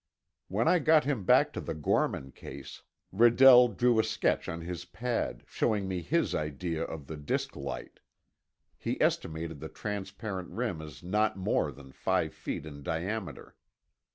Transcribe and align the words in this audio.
When 0.47 0.67
I 0.67 0.79
got 0.79 1.03
him 1.03 1.25
back 1.25 1.53
to 1.53 1.61
the 1.61 1.75
Gorman 1.75 2.31
case, 2.31 2.81
Redell 3.13 3.67
drew 3.77 3.99
a 3.99 4.03
sketch 4.03 4.49
on 4.49 4.61
his 4.61 4.83
pad, 4.83 5.43
showing 5.45 5.87
me 5.87 6.01
his 6.01 6.33
idea 6.33 6.81
of 6.81 7.05
the 7.05 7.15
disk 7.15 7.55
light. 7.55 7.99
He 8.79 8.99
estimated 8.99 9.59
the 9.59 9.69
transparent 9.69 10.49
rim 10.49 10.81
as 10.81 11.03
not 11.03 11.37
more 11.37 11.71
than 11.71 11.91
five 11.91 12.33
feet 12.33 12.65
in 12.65 12.81
diameter. 12.81 13.55